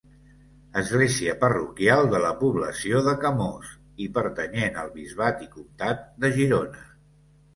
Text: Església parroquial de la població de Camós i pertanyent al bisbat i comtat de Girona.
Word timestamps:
Església 0.79 1.33
parroquial 1.41 2.05
de 2.13 2.21
la 2.23 2.31
població 2.39 3.01
de 3.07 3.13
Camós 3.25 3.75
i 4.05 4.09
pertanyent 4.15 4.79
al 4.85 4.89
bisbat 4.95 5.43
i 5.49 5.51
comtat 5.57 6.03
de 6.25 6.33
Girona. 6.39 6.83